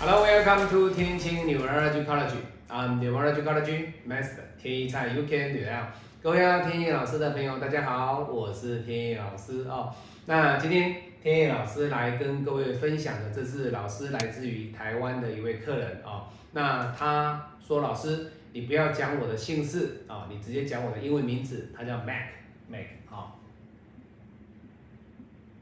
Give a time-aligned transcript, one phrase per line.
[0.00, 2.36] Hello, welcome to 天青 Neurology College.
[2.68, 5.86] I'm Neurology College Master 天一菜 You Can Do It.
[6.22, 9.92] 各位啊，天一老师的朋友，大家好，我是天一老师哦。
[10.26, 16.28] 那今天天一老师来跟各位分享的，这是老师来自于台湾的一位客人哦。
[16.52, 22.28] 那他说，老师，你不要讲我的姓氏啊，你直接讲我的英文名字，他叫 Mac
[22.68, 23.34] Mac 啊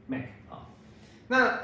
[0.05, 0.61] ，Mac 啊。
[1.27, 1.59] 那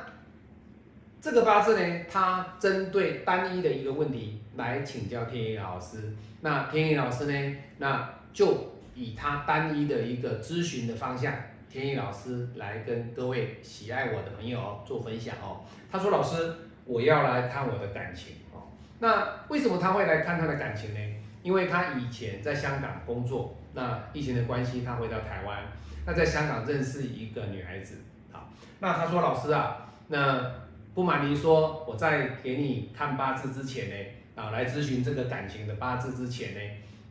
[1.23, 6.13] 这个八字呢，它针对单一的一个问题来请教天意老师。
[6.41, 11.33] 那天意老师呢，那就以他单一的一个咨询的方向，
[11.69, 15.61] 天意老师来跟各位喜爱我的朋友做分享哦。
[15.89, 18.67] 他说：“老师，我要来看我的感情哦。
[18.99, 20.99] 那为什么他会来看他的感情呢？
[21.41, 25.63] 因为他以前在香港工作，那疫情的关系，他回到台湾，
[26.05, 27.99] 那在香港认识一个女孩子。
[28.29, 28.49] 好，
[28.81, 30.62] 那他说：老师啊，那。
[30.93, 33.95] 不瞒您说，我在给你看八字之前呢，
[34.35, 36.59] 啊，来咨询这个感情的八字之前呢，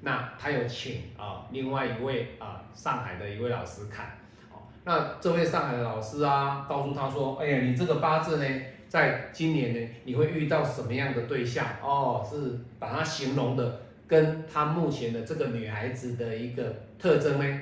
[0.03, 4.19] 那他有请啊另外一位啊上海的一位老师看，
[4.53, 11.67] 哦，那这位上海的老师啊，告诉他说，哎呀，你这个八字呢，在今年呢，你会遇到什么样的对象？
[11.83, 17.61] 哦，是把他形容的跟他目前的这个女孩子的一个特征呢，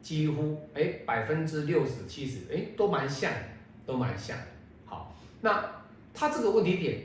[0.00, 3.30] 几乎哎百分之六十七十哎都蛮像，
[3.84, 4.34] 都蛮像。
[5.40, 5.82] 那
[6.14, 7.02] 他这个问题点，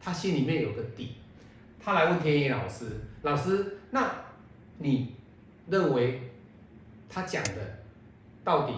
[0.00, 1.16] 他心里面有个底，
[1.80, 2.86] 他来问天野老师，
[3.22, 4.14] 老师，那
[4.78, 5.14] 你
[5.68, 6.30] 认为
[7.08, 7.78] 他讲的
[8.44, 8.74] 到底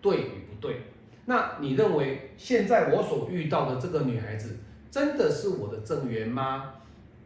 [0.00, 0.82] 对与不对？
[1.26, 4.58] 那你认为现在我所遇到的这个女孩子
[4.90, 6.74] 真的是我的正缘吗？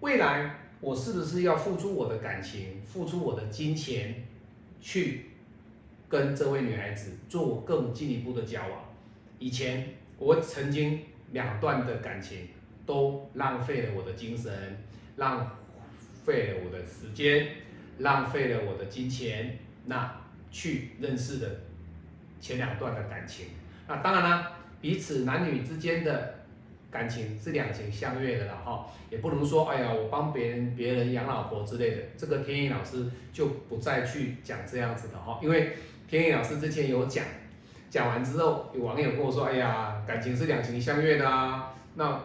[0.00, 4.27] 未来我是不是要付出我的感情，付出我的金钱，
[4.81, 5.31] 去
[6.09, 8.84] 跟这位女孩子做更进一步的交往？
[9.39, 11.00] 以前我曾经。
[11.33, 12.48] 两段的感情
[12.86, 14.49] 都浪费了我的精神，
[15.16, 15.59] 浪
[16.25, 17.49] 费了我的时间，
[17.99, 20.21] 浪费了我的金钱，那
[20.53, 21.62] 去认识的
[22.41, 23.47] 前两段的感情，
[23.88, 26.44] 那当然啦，彼此男女之间的
[26.93, 35.72] 感情是两情相悦的了哈，也不能说哎呀我帮别人别人养老婆之类的，这个天意老师就不再去讲这样子的哈，因为
[36.09, 37.25] 天意老师之前有讲。
[37.88, 42.20] 讲完之后，有网友跟我说：“哎呀，感情是两情相悦的啊。”那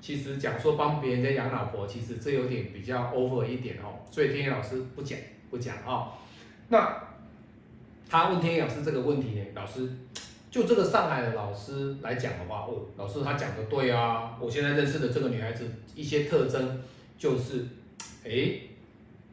[0.00, 4.00] 其实讲说帮别人家养老婆，其实这有点比较 over 一点哦。
[4.10, 5.18] 所以天野老师不讲
[5.50, 6.12] 不讲啊。
[6.68, 7.02] 那
[8.08, 9.44] 他问天野老师这个问题呢？
[9.54, 9.88] 老师
[10.50, 14.36] 就这个上海的老师来讲的话，哦，老师他讲的对啊。
[14.40, 16.82] 我现在认识的这个女孩子一些特征
[17.16, 17.66] 就是，
[18.24, 18.60] 哎，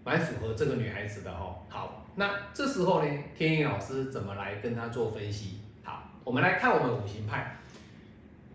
[0.03, 1.55] 蛮符合这个女孩子的哦。
[1.67, 1.96] 好。
[2.19, 3.07] 那这时候呢，
[3.37, 5.59] 天意老师怎么来跟他做分析？
[5.83, 7.55] 好，我们来看我们五行派。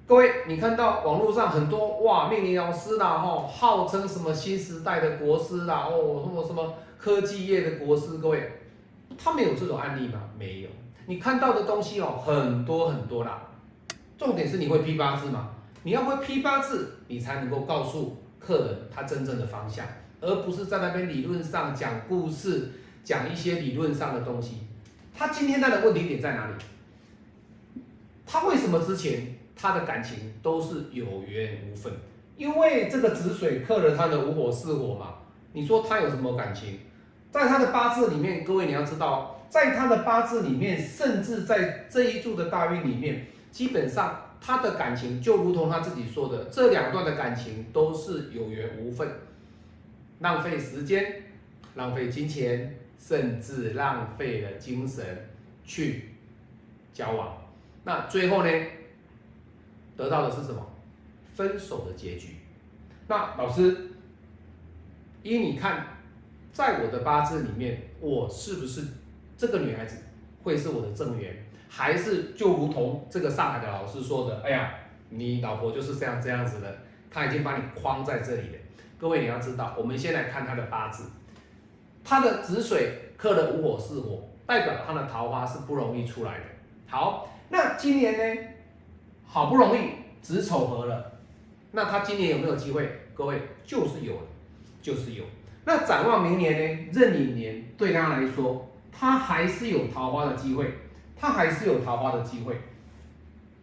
[0.04, 8.50] 各位，你看到网络上很多哇，命理老师啦，吼，号称什么新时代的国师啦，哦，什么什么科技业的国师，各位，
[9.16, 10.20] 他们有这种案例吗？
[10.36, 10.68] 没有。
[11.06, 13.44] 你看到的东西哦，很多很多啦。
[14.18, 15.50] 重点是你会批八字吗？
[15.84, 19.86] 你要会批八字，你才能够告诉客人他真正的方向，
[20.20, 22.72] 而不是在那边理论上讲故事。
[23.04, 24.58] 讲一些理论上的东西，
[25.14, 26.54] 他今天他的问题点在哪里？
[28.26, 31.92] 他为什么之前他的感情都是有缘无分？
[32.36, 35.14] 因为这个子水克了他的五火四火嘛。
[35.52, 36.78] 你说他有什么感情？
[37.30, 45.20] 在他的八字里面，各位你要知道，在他的八字里面，甚至在这一柱的大运里面，基本上他的感情？
[45.20, 47.66] 就如同他自己说的，这两段的感情？
[47.72, 49.06] 都是有缘无分，
[50.20, 51.24] 浪费时间，
[51.74, 52.76] 浪费金钱。
[53.04, 55.04] 甚至浪费了精神
[55.64, 56.10] 去
[56.92, 57.36] 交往，
[57.82, 58.50] 那最后呢，
[59.96, 60.64] 得到的是什么？
[61.34, 62.36] 分手的结局。
[63.08, 63.90] 那老师，
[65.24, 65.84] 依你看，
[66.52, 68.86] 在我的八字里面，我是不是
[69.36, 69.96] 这个女孩子
[70.44, 74.74] 会是我的正缘，还是就如同这个上海的老师说的，哎呀，
[75.08, 76.78] 你老婆就是这样这样子的，
[77.10, 78.58] 她已经把你框在这里了。
[78.96, 81.10] 各位你要知道，我们先来看她的八字。
[82.04, 86.44] 他的子水克了五火四火，代表他的桃花是不容易出来的。
[86.88, 88.42] 好，那今年呢，
[89.24, 91.12] 好不容易子丑合了，
[91.70, 93.00] 那他今年有没有机会？
[93.14, 94.14] 各位就是有，
[94.80, 95.24] 就是有。
[95.64, 96.90] 那展望明年呢？
[96.92, 100.72] 壬寅年对他来说，他还是有桃花的机会，
[101.16, 102.60] 他还是有桃花的机会。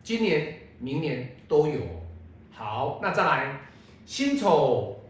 [0.01, 1.81] 今年、明年都有。
[2.51, 3.59] 好，那再来
[4.05, 5.01] 辛丑、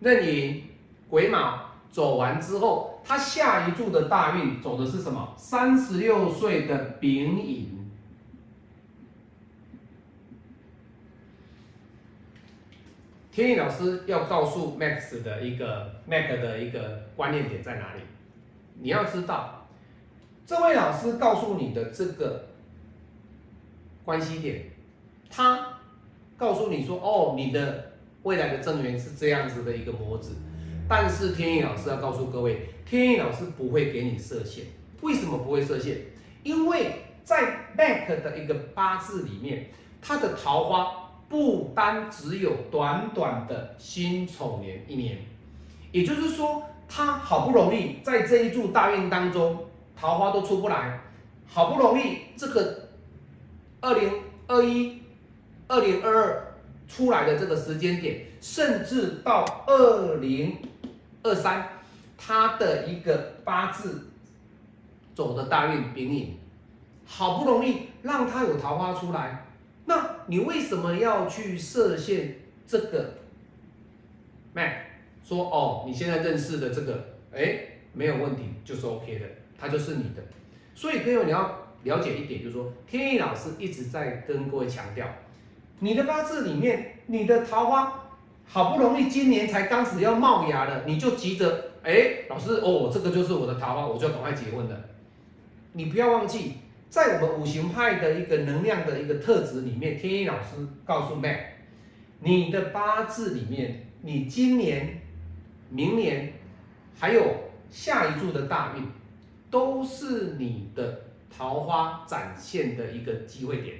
[0.00, 0.64] 壬寅、
[1.08, 1.63] 癸卯。
[1.94, 5.32] 走完之后，他下一柱的大运走的是什么？
[5.36, 7.88] 三十六岁的丙寅。
[13.30, 18.00] 天意老师要告诉 Max 的一个 Mac 的一个观念点在哪里？
[18.80, 19.68] 你要知道，
[20.44, 22.46] 这位老师告诉你的这个
[24.04, 24.64] 关系点，
[25.30, 25.78] 他
[26.36, 27.92] 告诉你说，哦，你的
[28.24, 30.34] 未来的正缘是这样子的一个模子。
[30.88, 34.64] 但是天意老师要告诉各位，天意老师不会给你设限。
[35.00, 35.98] 为什么不会设限？
[36.42, 39.70] 因为在 Mac 的一个八字里面，
[40.02, 45.18] 他的桃花不单只有短短的辛丑年一年，
[45.90, 49.66] 也就是说，他好不容易在这一柱大运当中，
[49.96, 51.00] 桃花都出不来，
[51.46, 52.88] 好不容易这个
[53.80, 54.12] 二零
[54.46, 55.00] 二一、
[55.66, 56.54] 二零二二
[56.86, 60.56] 出来的这个时间点，甚至到二零
[61.24, 61.68] 二三，
[62.16, 64.08] 他的一个八字
[65.14, 66.38] 走的大运丙寅，
[67.04, 69.46] 好不容易让他有桃花出来。
[69.86, 72.36] 那你为什么要去设限
[72.66, 73.14] 这个
[74.52, 74.72] Mac？
[75.24, 77.58] 说哦，你现在认识的这个，哎，
[77.94, 79.26] 没有问题，就是 OK 的，
[79.58, 80.22] 他就是你的。
[80.74, 85.08] 所以各位你要了解一点，就是说天意老师一直在跟各位强调，
[85.78, 88.03] 你的八字里面，你的桃花
[88.46, 94.80] 好不容易今年才刚始要冒芽了，你就急着，哎，老师哦，这个就是我的桃花，我就要赶快结婚了。
[95.72, 96.54] 你不要忘记。
[96.90, 101.40] 在我们五行派的一个能量的一个特质里面，天一老师告诉 Mac，
[102.20, 105.00] 你的八字里面，你今年、
[105.70, 106.34] 明年
[106.96, 108.84] 还有下一柱的大运，
[109.50, 111.00] 都是你的
[111.36, 113.74] 桃花展现的一个机会点。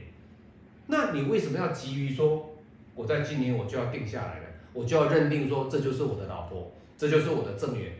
[0.88, 2.56] 那你为什么要急于说，
[2.96, 4.40] 我在今年我就要定下来，
[4.74, 7.90] 我就要认定说这就是我的老婆，这就是我的正缘？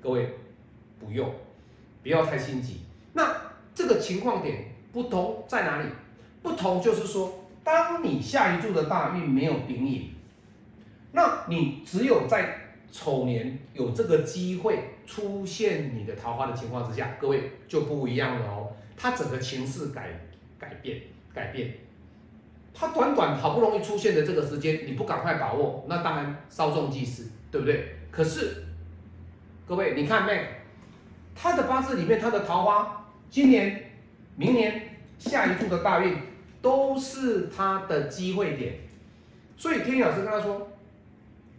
[0.00, 0.30] 各位
[0.98, 1.30] 不用，
[2.02, 2.80] 不要太心急。
[3.12, 3.52] 那。
[3.74, 5.88] 这个情况点不同在哪里？
[6.42, 10.10] 不同就是说，当你下一柱的大运没有丙寅，
[11.12, 18.72] 那你只有在丑年有这个机会出现你的桃花的情况之下，各位就不一样了哦。
[18.94, 20.20] 它整个情势改
[20.58, 21.00] 改变
[21.32, 21.72] 改变，
[22.74, 27.96] 它短短好不容易出现的这个时间，你不赶快把握，那当然稍纵即逝，对不对？
[28.10, 28.64] 可是
[29.66, 30.46] 各位你看没？
[31.34, 32.98] 他的八字里面他的桃花。
[33.30, 33.90] 今年、
[34.36, 36.18] 明年、下一柱的大运
[36.60, 38.74] 都是他的机会点，
[39.56, 40.68] 所以天老师跟他说：“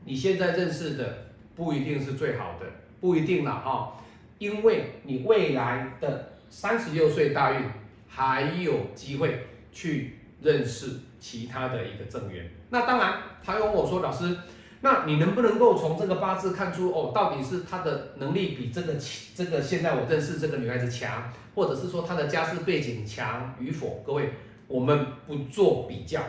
[0.05, 2.67] 你现在认识的不一定是最好的，
[3.01, 3.99] 不一定了哈，
[4.37, 7.65] 因为你未来的三十六岁大运
[8.07, 12.51] 还有机会去认识其他的一个正缘。
[12.69, 14.37] 那当然，他又问我说：‘老师。’”
[14.85, 18.95] 那你能不能够从这个八字看出哦，到底是她的能力比这个
[19.33, 24.03] 这个现在我认识这个女孩子强，或者是说她的家世背景强与否？
[24.05, 24.31] 各位，
[24.67, 26.21] 我们不做比较，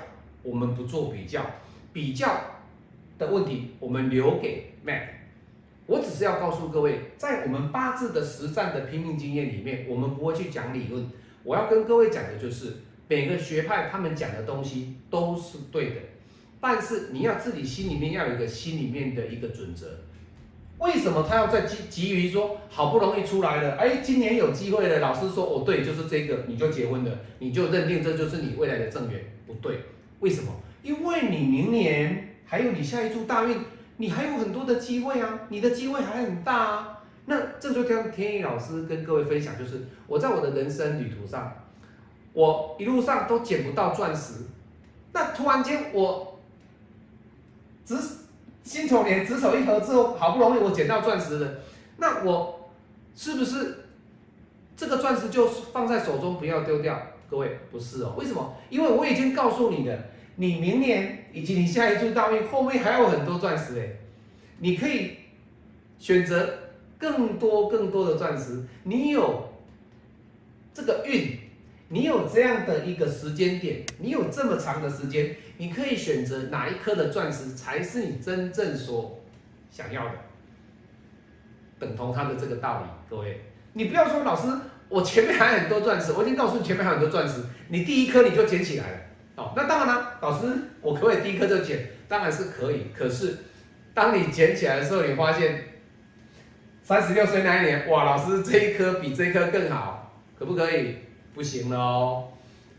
[0.44, 1.44] 我们不做比较，
[1.92, 2.28] 比较
[3.18, 5.02] 的问题我们留给 Mac。
[5.86, 11.04] 我只是要告诉各位，在我们八字的实战的拼命经验里面，我们不会去讲理论。
[11.42, 12.76] 我要跟各位讲的就是，
[13.08, 15.96] 每个学派他们讲的东西都是对的。
[16.60, 19.86] 但是你要自己心里面要有一个心里面的一个准则，
[20.78, 29.80] 为什么他要在急急于说好不容易出来了，哎，今年有机会了，老师说哦对，就是这个，你就结婚了，你就认定这就是你未来的正缘，不对，
[30.20, 30.52] 为什么？
[30.82, 33.58] 因为你明年还有你下一柱大运，
[33.98, 37.02] 你还有很多的机会啊，你的机会还很大啊。
[37.26, 41.52] 那这就跟天意老师跟各位分享，就是我在我的人生旅途上，
[42.34, 44.44] 我一路上都捡不到钻石，
[45.12, 46.30] 那突然间我。
[47.86, 47.94] 只
[48.62, 51.56] 辛丑年子丑一合之后，好不容易我捡到钻石了，
[51.98, 52.70] 那我
[53.14, 53.84] 是不是
[54.74, 56.98] 这个钻石就放在手中不要丢掉？
[57.28, 58.56] 各位不是哦，为什么？
[58.70, 63.86] 因为我已经告诉你的，你明年以及你下一注大运后面还有很多钻石哎，
[64.60, 65.18] 你可以
[65.98, 66.48] 选择
[66.96, 69.50] 更多更多的钻石，你有
[70.72, 71.38] 这个运。
[71.94, 79.22] 你有这样的一个时间点，你有这么长的时间，你可以选择哪一颗的钻石才是你真正所
[79.70, 80.14] 想要的，
[81.78, 82.88] 等同它的这个道理。
[83.08, 83.40] 各位，
[83.74, 84.48] 你不要说老师，
[84.88, 88.98] 我前面还有很多钻石，我已经告诉你前面还有很多钻石，你第一颗你就捡起来了。
[89.36, 90.48] 哦，那当然了，老师，
[90.80, 91.90] 我可不可以第一颗就捡？
[92.08, 92.86] 当然是可以。
[92.92, 93.36] 可是，
[93.94, 95.62] 当你捡起来的时候，你发现
[96.82, 100.96] 三十六岁那一年，哇，老师这一颗比这一颗更好，可不可以？
[101.34, 102.28] 不行了哦，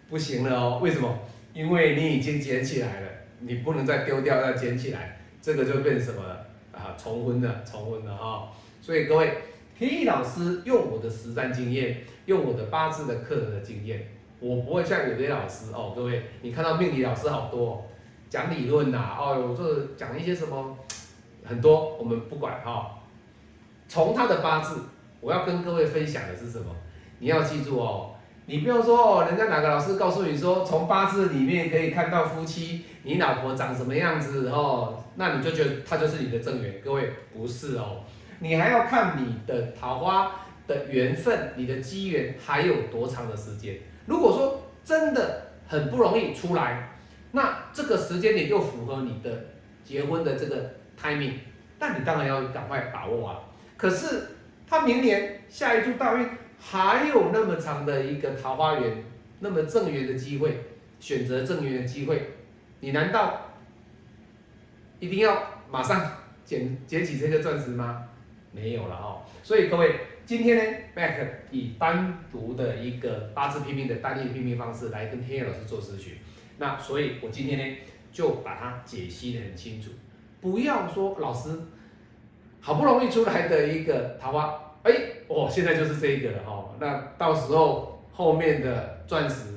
[0.10, 1.20] 不行了哦，为什么？
[1.54, 3.08] 因为你已经捡起来了，
[3.40, 6.96] 你不能再丢掉，要捡起来，这个就变什么了啊？
[6.98, 8.52] 重婚了，重婚了哈！
[8.82, 9.38] 所以各位，
[9.78, 14.08] 天意老师用我的实战经验，用我的八字的课的经验，
[14.40, 17.86] 我不会像有些老师哦，各位，你看到命理老师好多，
[18.30, 20.78] 讲理论呐，哦，这讲一些什么
[21.46, 23.00] 很多，我们不管哈。
[23.88, 24.82] 从他的八字，
[25.22, 26.76] 我要跟各位分享的是什么？
[27.20, 28.15] 你要记住哦，
[28.48, 36.80] 你不用说哦，人家哪个老师告诉你说，从八字里面可以看到夫妻，你老婆长什么样子哦，那你就觉得他就是你的正缘。
[36.84, 38.04] 各位不是哦，
[38.40, 40.32] 你还要看你的桃花
[40.68, 43.78] 的缘分，你的机缘还有多长的时间。
[44.06, 46.90] 如果说真的很不容易出来，
[47.32, 49.46] 那这个时间点又符合你的
[49.84, 51.34] 结婚的这个 timing，
[51.80, 53.40] 那你当然要赶快把握啊。
[53.76, 54.28] 可是
[54.70, 59.04] 他明年下一柱大运还有那么长的一个桃花源，
[59.40, 60.60] 那么正缘的机会，
[61.00, 62.32] 选择正缘的机会，
[62.80, 63.52] 你难道
[65.00, 66.12] 一定要马上
[66.44, 68.06] 捡捡起这个钻石吗？
[68.52, 69.22] 没有了哦。
[69.44, 69.96] 所以各位，
[70.26, 71.20] 今天呢，Mac
[71.52, 76.18] 以单独的一个八字拼命的单例拼命方式来跟天野老师做咨询。
[76.58, 77.78] 那所以我今天呢
[78.12, 79.92] 就把它解析的很清楚，
[80.42, 81.60] 不要说老师。
[82.62, 84.94] 好不容易出来的一个桃花，哎，
[85.28, 86.70] 哦，现在就是这一个了哈。
[86.80, 89.48] 那到时候后面的钻石，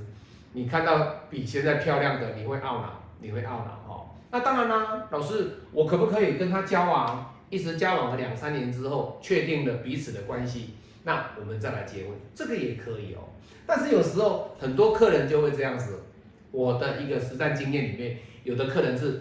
[0.55, 4.07] 你看到比现在漂亮的，你会懊恼，你会懊恼哈。
[4.31, 13.29] 那当然啦，老师，我可不可以跟他交往，一直交往了两三年之后，确定了彼此的关系，那我们再来结婚，这个也可以哦。
[13.67, 16.05] 但是有时候很多客人就会这样子，
[16.51, 19.21] 我的一个实战经验里面，有的客人是，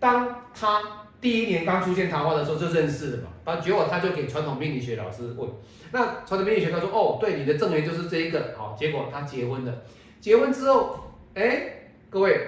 [0.00, 1.05] 当他。
[1.20, 5.50] 第一年刚出现桃花的时候就认识了嘛，然后结果他就给传统命理学老师问，
[5.90, 9.82] 那传统命理学他说哦，对，你的正缘就是这一个，好，结果他结婚了，
[10.20, 11.00] 结婚之后，
[11.34, 12.38] 哎，各位，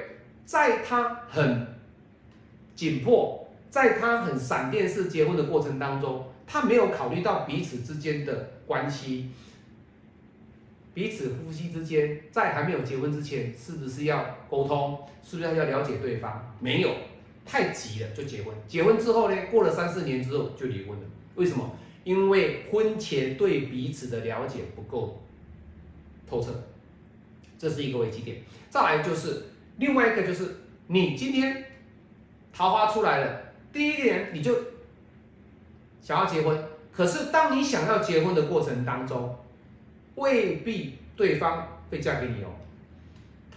[0.44, 1.66] 在他很
[2.74, 9.30] 紧迫，在他很闪电式结婚的过程当中，他没有考虑到彼此之间的关系，
[10.94, 16.54] 彼此夫妻之间在还没有结婚之前，是不是要沟通，是不是要了解对方？
[16.60, 16.90] 没有。
[17.50, 21.04] 太急了就结婚，结婚之后呢，过了三四年之后就离婚了。
[21.34, 21.74] 为什么？
[22.04, 25.22] 因为婚前对彼此的了解不够
[26.28, 26.50] 透彻，
[27.58, 28.42] 这是一个危机点。
[28.68, 29.44] 再来就是
[29.78, 30.56] 另外一个，就是
[30.88, 31.64] 你今天
[32.52, 33.40] 桃花出来了，
[33.72, 34.54] 第一年你就
[36.02, 36.62] 想要结婚，
[36.92, 39.36] 可是当你想要结婚的过程当中，
[40.16, 42.48] 未必对方会嫁给你哦。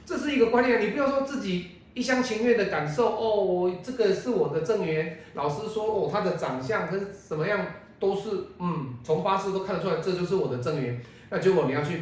[0.05, 1.71] 这是一个观念，你不要说自己。
[1.93, 5.19] 一厢情愿的感受哦，这个是我的正缘。
[5.33, 7.65] 老师说哦，他的长相跟什么样
[8.00, 8.29] 都是，
[8.60, 11.01] 嗯，从八字都看得出来，这就是我的正缘。
[11.29, 12.01] 那结果你要去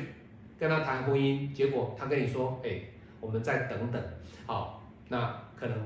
[0.59, 2.81] 跟他谈婚姻，结果他跟你说，哎，
[3.19, 4.01] 我们再等等，
[4.45, 5.77] 好，那可能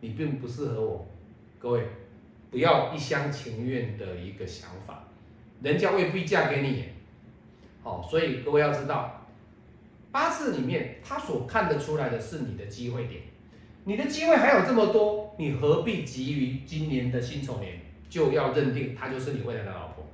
[0.00, 1.06] 你并不适合我。
[1.58, 1.86] 各位，
[2.50, 5.04] 不要一厢情愿的一个想法，
[5.60, 6.86] 人家未必嫁给你。
[7.82, 9.17] 好，所以各位要知道。
[10.10, 13.22] 八字里面，他所看得出来的是你的机会点，
[13.84, 20.06] 你的机会还有这么多，你何必急于今年的辛丑年就要认定他就是你未来的老婆？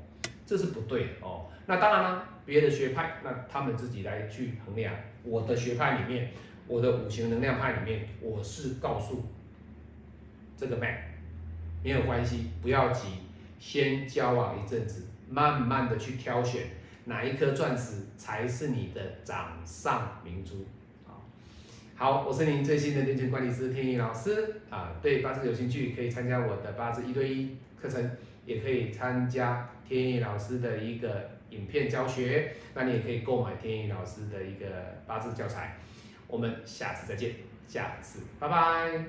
[0.45, 1.47] 这是不对的哦。
[1.67, 4.93] 那当然了，别的学派，那他们自己来去衡量。
[5.23, 6.31] 我的学派里面，
[6.67, 9.25] 我的五行能量派里面，我是告诉
[10.57, 10.95] 这个 man
[11.83, 13.09] 没有关系，不要急，
[13.59, 16.65] 先交往一阵子，慢慢的去挑选。
[17.07, 20.67] 哪一颗钻石才是你的掌上明珠？
[21.07, 21.23] 好，
[21.97, 24.93] 好，我是您最新的练钱管理师天意老师啊。
[25.03, 28.11] 对八字有兴趣，可以参加我的八字一对一课程，
[28.47, 32.55] 也可以参加天意老师的一个影片教学。
[32.75, 34.67] 那你也可以购买天意老师的一个
[35.07, 35.77] 八字教材。
[36.27, 37.35] 我们下次再见，
[37.69, 39.05] 下次拜拜。